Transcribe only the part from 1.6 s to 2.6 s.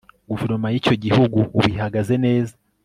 ihagaze neza